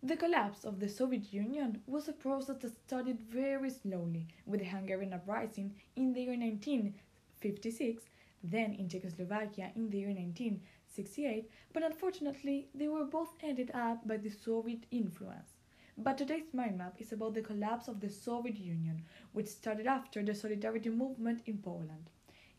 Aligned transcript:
The 0.00 0.16
collapse 0.16 0.64
of 0.64 0.78
the 0.78 0.88
Soviet 0.88 1.32
Union 1.32 1.82
was 1.88 2.06
a 2.06 2.12
process 2.12 2.58
that 2.58 2.76
started 2.86 3.18
very 3.18 3.68
slowly 3.68 4.28
with 4.46 4.60
the 4.60 4.66
Hungarian 4.66 5.12
uprising 5.12 5.74
in 5.96 6.12
the 6.12 6.20
year 6.20 6.38
1956, 6.38 8.04
then 8.44 8.74
in 8.74 8.88
Czechoslovakia 8.88 9.72
in 9.74 9.90
the 9.90 9.98
year 9.98 10.14
1968, 10.14 11.50
but 11.72 11.82
unfortunately 11.82 12.68
they 12.72 12.86
were 12.86 13.06
both 13.06 13.34
ended 13.42 13.72
up 13.74 14.06
by 14.06 14.18
the 14.18 14.30
Soviet 14.30 14.86
influence. 14.92 15.56
But 15.96 16.16
today's 16.16 16.54
mind 16.54 16.78
map 16.78 17.00
is 17.00 17.10
about 17.10 17.34
the 17.34 17.42
collapse 17.42 17.88
of 17.88 17.98
the 17.98 18.08
Soviet 18.08 18.56
Union, 18.56 19.04
which 19.32 19.48
started 19.48 19.88
after 19.88 20.22
the 20.22 20.32
Solidarity 20.32 20.90
movement 20.90 21.42
in 21.44 21.58
Poland. 21.58 22.08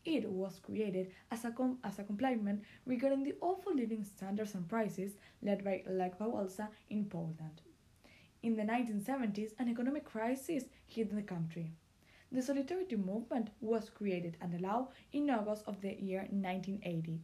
It 0.04 0.28
was 0.28 0.58
created 0.60 1.12
as 1.30 1.44
a, 1.44 1.50
com- 1.50 1.78
as 1.84 1.98
a 1.98 2.04
complement 2.04 2.62
regarding 2.86 3.22
the 3.22 3.34
awful 3.40 3.74
living 3.74 4.04
standards 4.04 4.54
and 4.54 4.68
prices 4.68 5.18
led 5.42 5.62
by 5.62 5.82
Lech 5.86 6.18
Wałęsa 6.18 6.68
in 6.88 7.04
Poland. 7.04 7.60
In 8.42 8.56
the 8.56 8.62
1970s, 8.62 9.52
an 9.58 9.68
economic 9.68 10.04
crisis 10.04 10.64
hit 10.86 11.14
the 11.14 11.22
country. 11.22 11.72
The 12.32 12.40
Solidarity 12.40 12.96
movement 12.96 13.50
was 13.60 13.90
created 13.90 14.36
and 14.40 14.54
allowed 14.54 14.88
in 15.12 15.28
August 15.28 15.64
of 15.66 15.80
the 15.82 15.94
year 16.00 16.20
1980. 16.30 17.20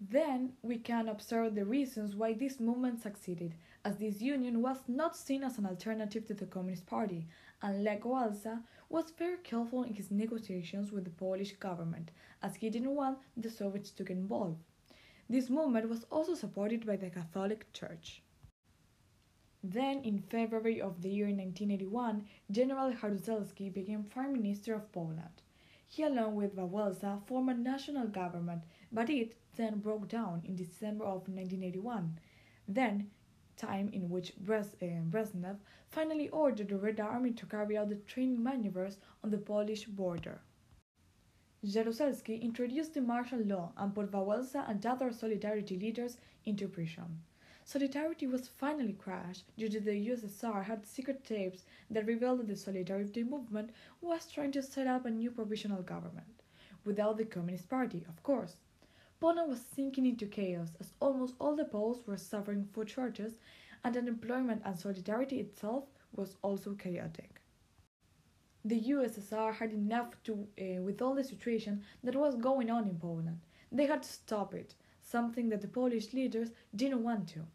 Then 0.00 0.54
we 0.62 0.78
can 0.78 1.08
observe 1.08 1.54
the 1.54 1.64
reasons 1.64 2.16
why 2.16 2.32
this 2.32 2.58
movement 2.58 3.00
succeeded, 3.02 3.54
as 3.84 3.96
this 3.96 4.20
union 4.20 4.62
was 4.62 4.78
not 4.86 5.16
seen 5.16 5.42
as 5.42 5.58
an 5.58 5.66
alternative 5.66 6.24
to 6.26 6.34
the 6.34 6.46
Communist 6.46 6.86
Party, 6.86 7.26
and 7.62 7.82
Lech 7.82 8.04
was 8.04 8.46
very 9.18 9.38
careful 9.42 9.82
in 9.82 9.94
his 9.94 10.10
negotiations 10.10 10.92
with 10.92 11.04
the 11.04 11.10
Polish 11.10 11.56
government, 11.56 12.10
as 12.42 12.56
he 12.56 12.70
didn't 12.70 12.94
want 12.94 13.18
the 13.36 13.50
Soviets 13.50 13.90
to 13.90 14.04
get 14.04 14.16
involved. 14.16 14.62
This 15.28 15.48
movement 15.48 15.88
was 15.88 16.04
also 16.10 16.34
supported 16.34 16.86
by 16.86 16.96
the 16.96 17.10
Catholic 17.10 17.72
Church. 17.72 18.22
Then, 19.64 20.02
in 20.02 20.18
February 20.18 20.80
of 20.80 21.02
the 21.02 21.08
year 21.08 21.26
1981, 21.26 22.24
General 22.50 22.92
Jaruzelski 22.92 23.72
became 23.72 24.04
Prime 24.04 24.32
Minister 24.32 24.74
of 24.74 24.90
Poland. 24.92 25.42
He, 25.88 26.02
along 26.02 26.34
with 26.34 26.56
Wałęsa, 26.56 27.24
formed 27.26 27.50
a 27.50 27.54
national 27.54 28.08
government, 28.08 28.62
but 28.90 29.08
it 29.08 29.36
then 29.56 29.78
broke 29.78 30.08
down 30.08 30.42
in 30.44 30.56
December 30.56 31.04
of 31.04 31.28
1981. 31.28 32.18
Then, 32.66 33.10
time 33.62 33.88
in 33.92 34.10
which 34.10 34.32
Brez- 34.44 34.76
um, 34.82 35.10
Brezhnev 35.10 35.58
finally 35.88 36.28
ordered 36.28 36.68
the 36.68 36.76
Red 36.76 37.00
Army 37.00 37.30
to 37.32 37.46
carry 37.46 37.78
out 37.78 37.88
the 37.88 38.02
training 38.12 38.42
maneuvers 38.42 38.98
on 39.22 39.30
the 39.30 39.38
Polish 39.38 39.84
border. 39.84 40.40
Jaruzelski 41.64 42.42
introduced 42.42 42.94
the 42.94 43.00
martial 43.00 43.38
law 43.38 43.72
and 43.76 43.94
put 43.94 44.10
Wałęsa 44.10 44.68
and 44.68 44.84
other 44.84 45.12
Solidarity 45.12 45.78
leaders 45.78 46.16
into 46.44 46.66
prison. 46.66 47.22
Solidarity 47.64 48.26
was 48.26 48.48
finally 48.48 48.94
crushed 48.94 49.44
due 49.56 49.68
to 49.68 49.78
the 49.78 50.08
USSR 50.08 50.64
had 50.64 50.84
secret 50.84 51.24
tapes 51.24 51.64
that 51.88 52.06
revealed 52.06 52.40
that 52.40 52.48
the 52.48 52.56
Solidarity 52.56 53.22
movement 53.22 53.70
was 54.00 54.26
trying 54.26 54.50
to 54.50 54.62
set 54.62 54.88
up 54.88 55.06
a 55.06 55.10
new 55.10 55.30
provisional 55.30 55.82
government, 55.82 56.42
without 56.84 57.16
the 57.16 57.24
Communist 57.24 57.68
Party, 57.68 58.04
of 58.08 58.20
course. 58.24 58.56
Poland 59.22 59.48
was 59.48 59.64
sinking 59.76 60.04
into 60.04 60.26
chaos 60.26 60.70
as 60.80 60.94
almost 60.98 61.36
all 61.38 61.54
the 61.54 61.64
Poles 61.64 62.04
were 62.08 62.16
suffering 62.16 62.64
food 62.64 62.90
shortages 62.90 63.34
and 63.84 63.96
unemployment 63.96 64.60
and 64.64 64.76
solidarity 64.76 65.38
itself 65.38 65.84
was 66.12 66.34
also 66.42 66.74
chaotic. 66.74 67.40
The 68.64 68.80
USSR 68.80 69.54
had 69.54 69.72
enough 69.72 70.20
to 70.24 70.48
uh, 70.60 70.82
with 70.82 71.00
all 71.00 71.14
the 71.14 71.22
situation 71.22 71.84
that 72.02 72.16
was 72.16 72.34
going 72.34 72.68
on 72.68 72.88
in 72.88 72.98
Poland. 72.98 73.38
They 73.70 73.86
had 73.86 74.02
to 74.02 74.08
stop 74.08 74.54
it, 74.54 74.74
something 75.00 75.50
that 75.50 75.60
the 75.60 75.68
Polish 75.68 76.12
leaders 76.12 76.50
didn't 76.74 77.04
want 77.04 77.28
to. 77.28 77.46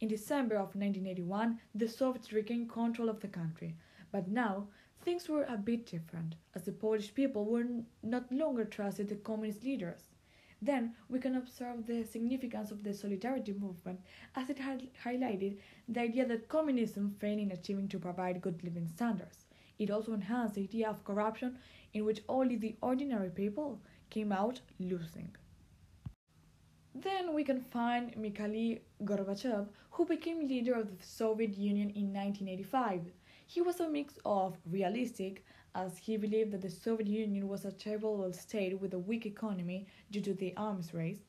In 0.00 0.08
December 0.08 0.56
of 0.56 0.74
1981, 0.74 1.60
the 1.72 1.86
Soviets 1.86 2.32
regained 2.32 2.68
control 2.68 3.08
of 3.08 3.20
the 3.20 3.28
country, 3.28 3.76
but 4.10 4.26
now 4.26 4.66
things 5.02 5.28
were 5.28 5.44
a 5.44 5.56
bit 5.56 5.86
different, 5.86 6.34
as 6.56 6.64
the 6.64 6.72
Polish 6.72 7.14
people 7.14 7.44
were 7.44 7.68
not 8.02 8.32
longer 8.32 8.64
trusted 8.64 9.08
the 9.08 9.14
communist 9.14 9.62
leaders. 9.62 10.15
Then 10.62 10.94
we 11.08 11.18
can 11.18 11.36
observe 11.36 11.86
the 11.86 12.04
significance 12.04 12.70
of 12.70 12.82
the 12.82 12.94
Solidarity 12.94 13.52
movement 13.52 14.00
as 14.34 14.48
it 14.48 14.58
had 14.58 14.88
highlighted 15.04 15.58
the 15.88 16.00
idea 16.00 16.26
that 16.26 16.48
communism 16.48 17.14
failed 17.18 17.40
in 17.40 17.52
achieving 17.52 17.88
to 17.88 17.98
provide 17.98 18.40
good 18.40 18.64
living 18.64 18.88
standards. 18.88 19.46
It 19.78 19.90
also 19.90 20.14
enhanced 20.14 20.54
the 20.54 20.62
idea 20.62 20.88
of 20.88 21.04
corruption 21.04 21.58
in 21.92 22.04
which 22.04 22.22
only 22.28 22.56
the 22.56 22.76
ordinary 22.80 23.30
people 23.30 23.80
came 24.08 24.32
out 24.32 24.60
losing. 24.78 25.36
Then 26.94 27.34
we 27.34 27.44
can 27.44 27.60
find 27.60 28.16
Mikhail 28.16 28.78
Gorbachev, 29.04 29.68
who 29.90 30.06
became 30.06 30.48
leader 30.48 30.74
of 30.74 30.96
the 30.96 31.04
Soviet 31.04 31.58
Union 31.58 31.90
in 31.90 32.14
1985. 32.14 33.12
He 33.48 33.60
was 33.62 33.78
a 33.78 33.88
mix 33.88 34.18
of 34.24 34.58
realistic, 34.66 35.44
as 35.72 35.98
he 35.98 36.16
believed 36.16 36.50
that 36.50 36.62
the 36.62 36.68
Soviet 36.68 37.08
Union 37.08 37.46
was 37.46 37.64
a 37.64 37.70
terrible 37.70 38.32
state 38.32 38.80
with 38.80 38.92
a 38.92 38.98
weak 38.98 39.24
economy 39.24 39.86
due 40.10 40.20
to 40.22 40.34
the 40.34 40.52
arms 40.56 40.92
race, 40.92 41.20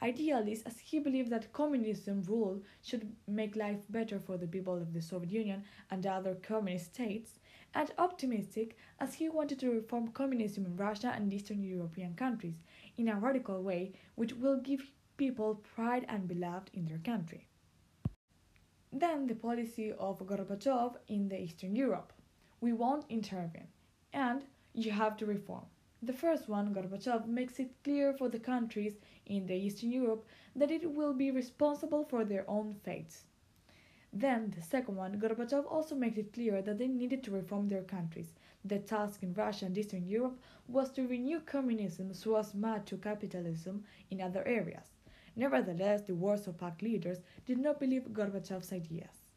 idealist, 0.00 0.62
as 0.64 0.78
he 0.78 1.00
believed 1.00 1.28
that 1.30 1.52
communism 1.52 2.22
rule 2.22 2.62
should 2.84 3.16
make 3.26 3.56
life 3.56 3.80
better 3.90 4.20
for 4.20 4.38
the 4.38 4.46
people 4.46 4.76
of 4.76 4.92
the 4.92 5.02
Soviet 5.02 5.32
Union 5.32 5.64
and 5.90 6.06
other 6.06 6.36
communist 6.36 6.94
states, 6.94 7.40
and 7.74 7.92
optimistic, 7.98 8.76
as 9.00 9.14
he 9.14 9.28
wanted 9.28 9.58
to 9.58 9.70
reform 9.70 10.08
communism 10.12 10.66
in 10.66 10.76
Russia 10.76 11.12
and 11.16 11.34
Eastern 11.34 11.64
European 11.64 12.14
countries 12.14 12.62
in 12.96 13.08
a 13.08 13.18
radical 13.18 13.60
way 13.60 13.92
which 14.14 14.34
will 14.34 14.58
give 14.58 14.92
people 15.16 15.56
pride 15.56 16.06
and 16.08 16.28
beloved 16.28 16.70
in 16.72 16.84
their 16.86 16.98
country. 16.98 17.48
Then 18.92 19.26
the 19.26 19.34
policy 19.34 19.92
of 19.92 20.20
Gorbachev 20.20 20.96
in 21.08 21.28
the 21.28 21.40
Eastern 21.40 21.74
Europe. 21.74 22.12
We 22.60 22.72
won't 22.72 23.04
intervene, 23.08 23.68
and 24.12 24.44
you 24.74 24.92
have 24.92 25.16
to 25.18 25.26
reform. 25.26 25.66
The 26.02 26.12
first 26.12 26.48
one, 26.48 26.74
Gorbachev, 26.74 27.26
makes 27.26 27.58
it 27.58 27.82
clear 27.82 28.12
for 28.12 28.28
the 28.28 28.38
countries 28.38 28.98
in 29.24 29.46
the 29.46 29.54
Eastern 29.54 29.90
Europe 29.90 30.24
that 30.54 30.70
it 30.70 30.90
will 30.90 31.14
be 31.14 31.30
responsible 31.30 32.04
for 32.04 32.24
their 32.24 32.48
own 32.48 32.74
fates. 32.84 33.24
Then, 34.12 34.50
the 34.50 34.62
second 34.62 34.96
one, 34.96 35.18
Gorbachev 35.20 35.66
also 35.66 35.94
makes 35.94 36.16
it 36.16 36.32
clear 36.32 36.62
that 36.62 36.78
they 36.78 36.86
needed 36.86 37.24
to 37.24 37.30
reform 37.30 37.68
their 37.68 37.82
countries. 37.82 38.34
The 38.64 38.78
task 38.78 39.22
in 39.22 39.34
Russia 39.34 39.66
and 39.66 39.76
Eastern 39.76 40.06
Europe 40.06 40.38
was 40.68 40.90
to 40.92 41.06
renew 41.06 41.40
communism 41.40 42.14
so 42.14 42.36
as 42.36 42.54
match 42.54 42.86
to 42.86 42.98
capitalism 42.98 43.84
in 44.10 44.20
other 44.20 44.46
areas. 44.46 44.92
Nevertheless, 45.36 46.02
the 46.02 46.14
Warsaw 46.14 46.52
Pact 46.52 46.80
leaders 46.80 47.18
did 47.44 47.58
not 47.58 47.78
believe 47.78 48.08
Gorbachev's 48.12 48.72
ideas. 48.72 49.30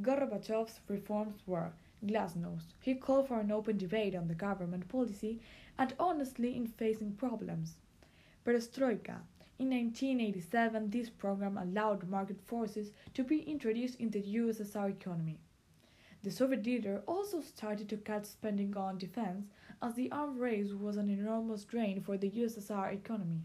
Gorbachev's 0.00 0.80
reforms 0.88 1.42
were 1.46 1.72
glasnost. 2.04 2.74
He 2.80 2.94
called 2.94 3.28
for 3.28 3.40
an 3.40 3.50
open 3.50 3.78
debate 3.78 4.14
on 4.14 4.28
the 4.28 4.34
government 4.34 4.88
policy 4.88 5.40
and 5.78 5.94
honestly 5.98 6.54
in 6.54 6.66
facing 6.66 7.12
problems. 7.12 7.76
Perestroika. 8.44 9.20
In 9.58 9.70
1987, 9.70 10.90
this 10.90 11.08
program 11.08 11.56
allowed 11.56 12.08
market 12.08 12.40
forces 12.44 12.90
to 13.14 13.22
be 13.22 13.40
introduced 13.42 14.00
in 14.00 14.10
the 14.10 14.22
USSR 14.22 14.90
economy. 14.90 15.38
The 16.22 16.30
Soviet 16.30 16.66
leader 16.66 17.02
also 17.06 17.40
started 17.40 17.88
to 17.88 17.96
cut 17.96 18.26
spending 18.26 18.76
on 18.76 18.98
defense 18.98 19.46
as 19.80 19.94
the 19.94 20.10
arms 20.10 20.38
race 20.38 20.72
was 20.72 20.96
an 20.96 21.08
enormous 21.08 21.64
drain 21.64 22.00
for 22.00 22.16
the 22.16 22.30
USSR 22.30 22.92
economy. 22.92 23.42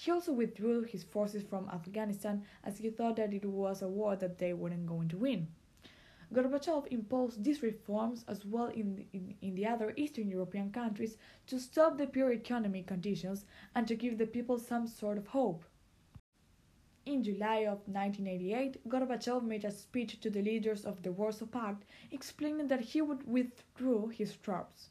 He 0.00 0.12
also 0.12 0.32
withdrew 0.32 0.82
his 0.82 1.02
forces 1.02 1.42
from 1.42 1.68
Afghanistan 1.70 2.44
as 2.62 2.78
he 2.78 2.88
thought 2.88 3.16
that 3.16 3.34
it 3.34 3.44
was 3.44 3.82
a 3.82 3.88
war 3.88 4.14
that 4.14 4.38
they 4.38 4.52
weren't 4.52 4.86
going 4.86 5.08
to 5.08 5.18
win. 5.18 5.48
Gorbachev 6.32 6.86
imposed 6.92 7.42
these 7.42 7.64
reforms 7.64 8.24
as 8.28 8.46
well 8.46 8.68
in 8.68 8.94
the, 8.94 9.06
in, 9.12 9.34
in 9.42 9.56
the 9.56 9.66
other 9.66 9.92
Eastern 9.96 10.28
European 10.28 10.70
countries 10.70 11.18
to 11.48 11.58
stop 11.58 11.98
the 11.98 12.06
poor 12.06 12.30
economic 12.30 12.86
conditions 12.86 13.44
and 13.74 13.88
to 13.88 13.96
give 13.96 14.18
the 14.18 14.26
people 14.28 14.56
some 14.56 14.86
sort 14.86 15.18
of 15.18 15.26
hope. 15.26 15.64
In 17.04 17.24
July 17.24 17.66
of 17.66 17.82
1988, 17.88 18.88
Gorbachev 18.88 19.42
made 19.42 19.64
a 19.64 19.72
speech 19.72 20.20
to 20.20 20.30
the 20.30 20.42
leaders 20.42 20.84
of 20.84 21.02
the 21.02 21.10
Warsaw 21.10 21.46
Pact 21.46 21.86
explaining 22.12 22.68
that 22.68 22.82
he 22.82 23.02
would 23.02 23.26
withdraw 23.26 24.06
his 24.06 24.36
troops, 24.36 24.90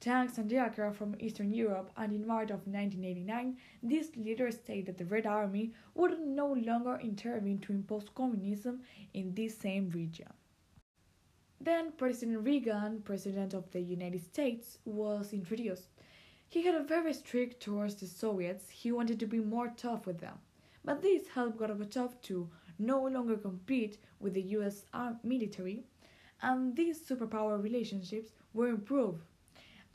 tanks 0.00 0.38
and 0.38 0.52
aircraft 0.52 0.96
from 0.96 1.16
Eastern 1.18 1.52
Europe, 1.52 1.90
and 1.96 2.12
in 2.12 2.26
March 2.26 2.50
of 2.50 2.66
1989, 2.66 3.56
this 3.82 4.14
leader 4.16 4.50
stated 4.50 4.86
that 4.86 4.98
the 4.98 5.04
Red 5.04 5.26
Army 5.26 5.72
would 5.94 6.20
no 6.20 6.52
longer 6.52 6.98
intervene 7.02 7.58
to 7.60 7.72
impose 7.72 8.06
communism 8.14 8.82
in 9.14 9.34
this 9.34 9.56
same 9.56 9.90
region. 9.90 10.32
Then 11.60 11.92
President 11.92 12.44
Reagan, 12.44 13.02
President 13.02 13.54
of 13.54 13.70
the 13.70 13.80
United 13.80 14.22
States, 14.22 14.78
was 14.84 15.32
introduced. 15.32 15.88
He 16.48 16.62
had 16.62 16.74
a 16.74 16.84
very 16.84 17.12
strict 17.12 17.60
towards 17.60 17.94
the 17.96 18.06
Soviets, 18.06 18.70
he 18.70 18.92
wanted 18.92 19.18
to 19.20 19.26
be 19.26 19.40
more 19.40 19.72
tough 19.76 20.06
with 20.06 20.20
them. 20.20 20.38
But 20.84 21.02
this 21.02 21.28
helped 21.28 21.58
Gorbachev 21.58 22.20
to 22.22 22.48
no 22.78 23.02
longer 23.04 23.36
compete 23.36 23.98
with 24.20 24.34
the 24.34 24.42
US 24.42 24.84
uh, 24.92 25.14
military, 25.24 25.84
and 26.42 26.76
these 26.76 27.00
superpower 27.00 27.60
relationships 27.60 28.32
were 28.52 28.68
improved 28.68 29.22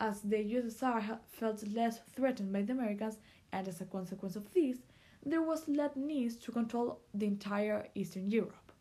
as 0.02 0.22
the 0.22 0.38
USSR 0.38 1.20
felt 1.30 1.64
less 1.68 2.00
threatened 2.16 2.52
by 2.52 2.64
the 2.64 2.74
Americans, 2.74 3.20
and 3.54 3.68
as 3.68 3.82
a 3.82 3.86
consequence 3.86 4.36
of 4.36 4.52
this, 4.52 4.78
there 5.24 5.44
was 5.44 5.68
less 5.68 5.96
need 5.96 6.42
to 6.42 6.52
control 6.52 7.02
the 7.14 7.28
entire 7.28 7.88
Eastern 7.94 8.28
Europe. 8.28 8.72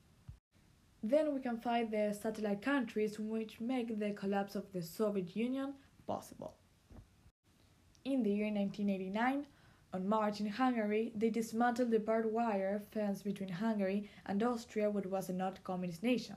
Then 1.02 1.34
we 1.34 1.40
can 1.40 1.58
find 1.58 1.90
the 1.90 2.16
satellite 2.18 2.62
countries 2.62 3.18
which 3.18 3.60
make 3.60 3.98
the 3.98 4.12
collapse 4.12 4.54
of 4.54 4.72
the 4.72 4.80
Soviet 4.80 5.36
Union 5.36 5.74
possible. 6.06 6.54
In 8.06 8.22
the 8.22 8.30
year 8.30 8.46
1989, 8.46 9.46
on 9.92 10.08
March 10.08 10.40
in 10.40 10.46
Hungary, 10.46 11.12
they 11.14 11.28
dismantled 11.28 11.90
the 11.90 11.98
barbed 11.98 12.32
wire 12.32 12.82
fence 12.92 13.22
between 13.22 13.50
Hungary 13.50 14.08
and 14.24 14.42
Austria, 14.42 14.88
which 14.88 15.06
was 15.06 15.28
a 15.28 15.34
not 15.34 15.62
communist 15.64 16.02
nation. 16.02 16.36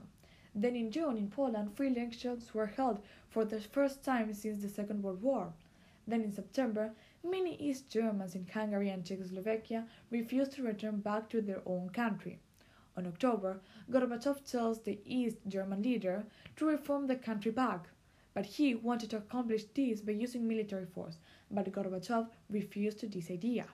Then 0.56 0.76
in 0.76 0.92
June 0.92 1.18
in 1.18 1.30
Poland, 1.30 1.76
free 1.76 1.88
elections 1.88 2.54
were 2.54 2.68
held 2.68 3.02
for 3.30 3.44
the 3.44 3.60
first 3.60 4.04
time 4.04 4.32
since 4.34 4.62
the 4.62 4.70
Second 4.70 5.02
World 5.02 5.24
War. 5.24 5.54
Then 6.06 6.22
in 6.22 6.32
September, 6.32 6.94
many 7.24 7.56
East 7.56 7.90
Germans 7.90 8.36
in 8.36 8.46
Hungary 8.46 8.90
and 8.90 9.04
Czechoslovakia 9.04 9.88
refused 10.12 10.52
to 10.52 10.64
return 10.64 11.00
back 11.00 11.30
to 11.30 11.42
their 11.42 11.62
own 11.66 11.90
country. 11.90 12.40
On 12.96 13.08
October, 13.08 13.62
Gorbachev 13.90 14.44
tells 14.44 14.82
the 14.82 15.00
East 15.06 15.38
German 15.48 15.82
leader 15.82 16.26
to 16.58 16.66
reform 16.66 17.08
the 17.08 17.16
country 17.16 17.52
back, 17.52 17.90
but 18.36 18.46
he 18.46 18.76
wanted 18.76 19.10
to 19.10 19.18
accomplish 19.18 19.64
this 19.74 20.02
by 20.02 20.12
using 20.12 20.48
military 20.48 20.86
force, 20.86 21.18
but 21.50 21.72
Gorbachev 21.72 22.28
refused 22.50 23.00
to 23.00 23.08
this 23.08 23.32
idea. 23.32 23.66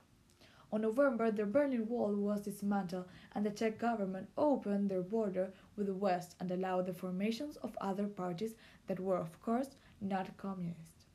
On 0.71 0.81
November, 0.81 1.31
the 1.31 1.45
Berlin 1.45 1.88
Wall 1.88 2.13
was 2.13 2.42
dismantled 2.42 3.06
and 3.33 3.44
the 3.44 3.50
Czech 3.50 3.80
government 3.80 4.30
opened 4.38 4.89
their 4.89 5.01
border 5.01 5.51
with 5.75 5.88
the 5.88 5.95
West 5.95 6.36
and 6.39 6.51
allowed 6.51 6.86
the 6.86 6.94
formations 6.94 7.57
of 7.57 7.75
other 7.81 8.07
parties 8.07 8.54
that 8.86 9.00
were, 9.00 9.18
of 9.18 9.42
course, 9.42 9.69
not 10.00 10.38
communist. 10.38 11.06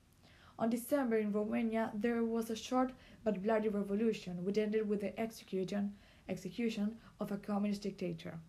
On 0.59 0.71
December 0.71 1.19
in 1.19 1.31
Romania, 1.31 1.93
there 1.95 2.25
was 2.25 2.51
a 2.51 2.57
short 2.57 2.93
but 3.23 3.43
bloody 3.45 3.69
revolution 3.69 4.45
which 4.45 4.59
ended 4.59 4.89
with 4.89 5.01
the 5.01 5.19
execution, 5.21 5.95
execution 6.29 6.97
of 7.21 7.31
a 7.31 7.37
communist 7.37 7.83
dictator. 7.83 8.41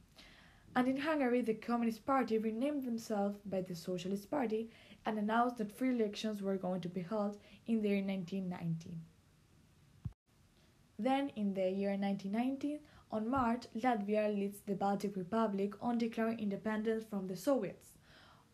And 0.76 0.88
in 0.88 0.98
Hungary, 0.98 1.42
the 1.42 1.54
Communist 1.54 2.06
Party 2.06 2.38
renamed 2.38 2.84
themselves 2.84 3.38
by 3.46 3.62
the 3.62 3.76
Socialist 3.76 4.30
Party 4.32 4.72
and 5.06 5.18
announced 5.20 5.58
that 5.58 5.72
free 5.72 5.92
elections 5.92 6.42
were 6.42 6.58
going 6.58 6.82
to 6.82 6.90
be 6.90 7.02
held 7.02 7.38
in 7.68 7.82
the 7.82 7.90
year 7.90 8.04
1990. 8.04 8.98
Then, 10.98 11.30
in 11.36 11.54
the 11.54 11.70
year 11.70 11.98
1990, 11.98 12.80
on 13.12 13.30
March, 13.30 13.66
Latvia 13.76 14.34
leads 14.34 14.62
the 14.62 14.76
Baltic 14.76 15.16
Republic 15.16 15.74
on 15.82 15.98
declaring 15.98 16.40
independence 16.40 17.04
from 17.04 17.28
the 17.28 17.36
Soviets. 17.36 17.98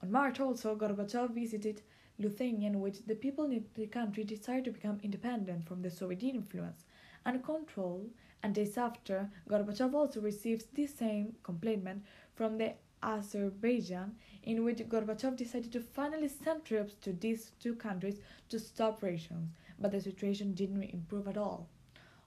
On 0.02 0.12
March 0.12 0.40
also, 0.40 0.76
Gorbachev 0.76 1.36
visited 1.36 1.84
Lithuania, 2.18 2.68
in 2.70 2.80
which 2.80 3.06
the 3.06 3.16
people 3.16 3.46
in 3.46 3.66
the 3.76 3.86
country 3.86 4.24
decided 4.24 4.66
to 4.66 4.72
become 4.72 5.00
independent 5.04 5.68
from 5.68 5.84
the 5.84 5.92
Soviet 5.92 6.24
influence 6.24 6.86
and 7.26 7.44
control, 7.44 8.10
and 8.42 8.56
days 8.56 8.78
after, 8.78 9.30
Gorbachev 9.48 9.94
also 9.94 10.20
receives 10.20 10.66
the 10.66 10.88
same 10.88 11.36
complaint 11.44 12.04
from 12.34 12.58
the 12.58 12.74
Azerbaijan, 13.04 14.16
in 14.42 14.64
which 14.64 14.80
Gorbachev 14.90 15.36
decided 15.36 15.72
to 15.74 15.82
finally 15.82 16.28
send 16.28 16.66
troops 16.66 16.96
to 17.02 17.14
these 17.14 17.52
two 17.60 17.76
countries 17.76 18.20
to 18.50 18.60
stop 18.60 19.04
rations, 19.04 19.50
but 19.80 19.92
the 19.92 20.02
situation 20.02 20.54
didn't 20.54 20.84
improve 20.84 21.28
at 21.28 21.38
all. 21.38 21.70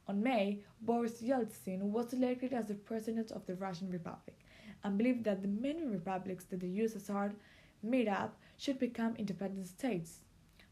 On 0.07 0.23
May, 0.23 0.61
Boris 0.81 1.23
Yeltsin 1.23 1.81
was 1.91 2.13
elected 2.13 2.53
as 2.53 2.67
the 2.67 2.75
president 2.75 3.31
of 3.31 3.47
the 3.47 3.55
Russian 3.55 3.91
Republic 3.91 4.39
and 4.83 4.99
believed 4.99 5.25
that 5.25 5.41
the 5.41 5.49
many 5.49 5.87
republics 5.87 6.45
that 6.45 6.61
the 6.61 6.79
USSR 6.79 7.33
made 7.83 8.09
up 8.09 8.37
should 8.59 8.79
become 8.79 9.17
independent 9.17 9.67
states. 9.67 10.21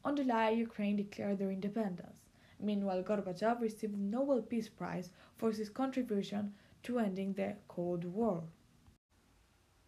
On 0.04 0.16
July, 0.16 0.50
Ukraine 0.50 0.96
declared 0.96 1.38
their 1.38 1.50
independence. 1.50 2.20
Meanwhile, 2.60 3.02
Gorbachev 3.02 3.60
received 3.60 3.94
the 3.94 3.98
Nobel 3.98 4.42
Peace 4.42 4.68
Prize 4.68 5.10
for 5.36 5.50
his 5.50 5.70
contribution 5.70 6.54
to 6.82 6.98
ending 6.98 7.32
the 7.32 7.56
Cold 7.68 8.04
War. 8.04 8.44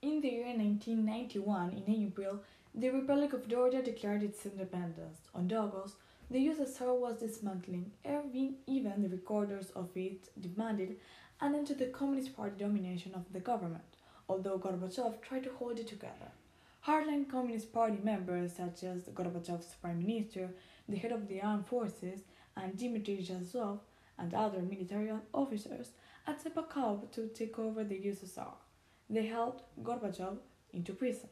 In 0.02 0.20
the 0.20 0.28
year 0.28 0.56
1991, 0.56 1.82
in 1.86 2.06
April, 2.06 2.42
the 2.74 2.90
Republic 2.90 3.32
of 3.32 3.48
Georgia 3.48 3.82
declared 3.82 4.22
its 4.22 4.44
independence. 4.46 5.18
On 5.34 5.50
August, 5.52 5.96
the 6.34 6.48
USSR 6.48 6.98
was 6.98 7.20
dismantling, 7.20 7.92
even 8.66 9.02
the 9.02 9.08
recorders 9.08 9.70
of 9.76 9.90
it 9.94 10.30
demanded 10.40 10.96
an 11.40 11.54
end 11.54 11.68
to 11.68 11.76
the 11.76 11.86
Communist 11.86 12.34
Party 12.36 12.56
domination 12.58 13.14
of 13.14 13.32
the 13.32 13.38
government, 13.38 13.84
although 14.28 14.58
Gorbachev 14.58 15.22
tried 15.22 15.44
to 15.44 15.52
hold 15.52 15.78
it 15.78 15.86
together. 15.86 16.32
Hardline 16.84 17.30
Communist 17.30 17.72
Party 17.72 17.98
members 18.02 18.56
such 18.56 18.82
as 18.82 19.02
Gorbachev's 19.14 19.76
prime 19.80 20.04
minister, 20.04 20.50
the 20.88 20.96
head 20.96 21.12
of 21.12 21.28
the 21.28 21.40
armed 21.40 21.68
forces, 21.68 22.22
and 22.56 22.76
Dmitry 22.76 23.18
Zhazov 23.18 23.78
and 24.18 24.34
other 24.34 24.60
military 24.60 25.12
officers 25.32 25.90
back 26.26 26.76
up 26.76 27.12
to 27.12 27.28
take 27.28 27.60
over 27.60 27.84
the 27.84 27.94
USSR. 27.94 28.54
They 29.08 29.26
held 29.26 29.62
Gorbachev 29.80 30.38
into 30.72 30.94
prison. 30.94 31.28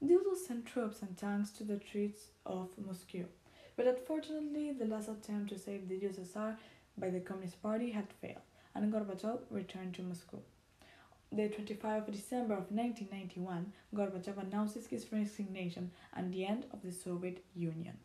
They 0.00 0.14
also 0.14 0.36
sent 0.46 0.66
troops 0.66 1.02
and 1.02 1.18
tanks 1.18 1.50
to 1.50 1.64
the 1.64 1.80
streets 1.80 2.28
of 2.46 2.68
Moscow. 2.78 3.24
But 3.80 3.96
unfortunately, 3.96 4.72
the 4.72 4.84
last 4.84 5.08
attempt 5.08 5.48
to 5.48 5.58
save 5.58 5.88
the 5.88 5.98
USSR 5.98 6.54
by 6.98 7.08
the 7.08 7.20
Communist 7.20 7.62
Party 7.62 7.90
had 7.92 8.12
failed, 8.20 8.42
and 8.74 8.92
Gorbachev 8.92 9.38
returned 9.48 9.94
to 9.94 10.02
Moscow. 10.02 10.42
The 11.32 11.48
25th 11.48 12.08
of 12.08 12.12
December 12.12 12.52
of 12.52 12.70
1991, 12.70 13.72
Gorbachev 13.94 14.36
announces 14.36 14.86
his 14.88 15.10
resignation 15.10 15.92
and 16.12 16.30
the 16.30 16.44
end 16.44 16.66
of 16.74 16.82
the 16.82 16.92
Soviet 16.92 17.42
Union. 17.54 17.96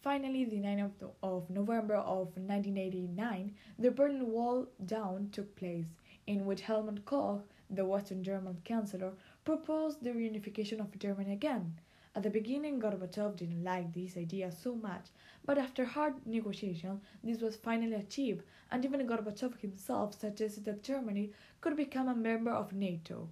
Finally, 0.00 0.46
the 0.46 0.56
9th 0.56 1.10
of 1.22 1.50
November 1.50 1.96
of 1.96 2.34
1989, 2.38 3.54
the 3.78 3.90
Berlin 3.90 4.26
Wall 4.30 4.68
down 4.86 5.28
took 5.32 5.54
place, 5.54 5.92
in 6.26 6.46
which 6.46 6.62
Helmut 6.62 7.04
Kohl, 7.04 7.44
the 7.68 7.84
Western 7.84 8.24
German 8.24 8.62
Chancellor, 8.64 9.12
proposed 9.44 10.02
the 10.02 10.12
reunification 10.12 10.80
of 10.80 10.98
Germany 10.98 11.34
again. 11.34 11.78
At 12.12 12.24
the 12.24 12.30
beginning, 12.30 12.80
Gorbachev 12.80 13.36
didn't 13.36 13.62
like 13.62 13.92
this 13.92 14.16
idea 14.16 14.50
so 14.50 14.74
much, 14.74 15.10
but 15.44 15.58
after 15.58 15.84
hard 15.84 16.26
negotiation, 16.26 17.00
this 17.22 17.40
was 17.40 17.54
finally 17.54 17.94
achieved, 17.94 18.42
and 18.72 18.84
even 18.84 19.06
Gorbachev 19.06 19.60
himself 19.60 20.18
suggested 20.18 20.64
that 20.64 20.82
Germany 20.82 21.30
could 21.60 21.76
become 21.76 22.08
a 22.08 22.14
member 22.16 22.50
of 22.50 22.72
NATO. 22.72 23.28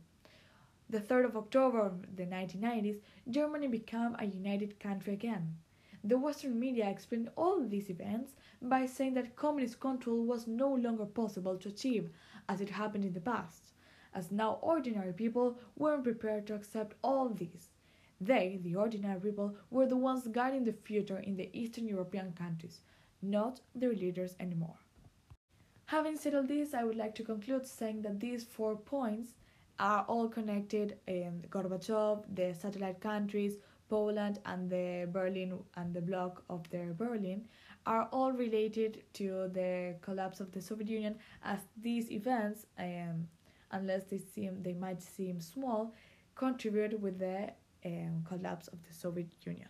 The 0.88 1.00
3rd 1.00 1.24
of 1.24 1.36
October 1.36 1.80
of 1.80 2.16
the 2.16 2.24
1990s, 2.24 3.00
Germany 3.28 3.66
became 3.66 4.14
a 4.16 4.24
united 4.26 4.78
country 4.78 5.12
again. 5.12 5.56
The 6.04 6.16
Western 6.16 6.60
media 6.60 6.88
explained 6.88 7.30
all 7.36 7.60
these 7.64 7.90
events 7.90 8.36
by 8.62 8.86
saying 8.86 9.14
that 9.14 9.34
communist 9.34 9.80
control 9.80 10.24
was 10.24 10.46
no 10.46 10.72
longer 10.72 11.04
possible 11.04 11.56
to 11.58 11.68
achieve 11.68 12.10
as 12.48 12.60
it 12.60 12.70
happened 12.70 13.04
in 13.04 13.12
the 13.12 13.20
past, 13.20 13.72
as 14.14 14.30
now 14.30 14.60
ordinary 14.62 15.12
people 15.12 15.58
weren't 15.76 16.04
prepared 16.04 16.46
to 16.46 16.54
accept 16.54 16.94
all 17.02 17.28
this. 17.28 17.70
They, 18.20 18.58
the 18.62 18.74
ordinary 18.76 19.20
people, 19.20 19.56
were 19.70 19.86
the 19.86 19.96
ones 19.96 20.26
guiding 20.26 20.64
the 20.64 20.72
future 20.72 21.18
in 21.18 21.36
the 21.36 21.50
Eastern 21.52 21.86
European 21.86 22.32
countries, 22.32 22.80
not 23.22 23.60
their 23.74 23.94
leaders 23.94 24.34
anymore. 24.40 24.78
Having 25.86 26.16
said 26.16 26.34
all 26.34 26.42
this, 26.42 26.74
I 26.74 26.84
would 26.84 26.96
like 26.96 27.14
to 27.14 27.22
conclude 27.22 27.66
saying 27.66 28.02
that 28.02 28.20
these 28.20 28.44
four 28.44 28.76
points 28.76 29.34
are 29.78 30.04
all 30.08 30.28
connected 30.28 30.98
in 31.06 31.44
Gorbachev, 31.50 32.24
the 32.34 32.52
satellite 32.54 33.00
countries, 33.00 33.56
Poland 33.88 34.38
and 34.44 34.68
the 34.70 35.08
Berlin 35.10 35.58
and 35.76 35.94
the 35.94 36.00
bloc 36.00 36.42
of 36.50 36.68
the 36.70 36.94
Berlin 36.96 37.48
are 37.86 38.08
all 38.12 38.32
related 38.32 39.02
to 39.14 39.48
the 39.52 39.94
collapse 40.02 40.40
of 40.40 40.52
the 40.52 40.60
Soviet 40.60 40.90
Union 40.90 41.18
as 41.42 41.60
these 41.80 42.10
events 42.10 42.66
um, 42.78 43.26
unless 43.70 44.04
they 44.04 44.18
seem 44.18 44.62
they 44.62 44.74
might 44.74 45.02
seem 45.02 45.40
small 45.40 45.94
contribute 46.34 47.00
with 47.00 47.18
the 47.18 47.50
um, 47.84 48.24
collapse 48.26 48.68
of 48.68 48.78
the 48.86 48.94
Soviet 48.94 49.28
Union. 49.44 49.68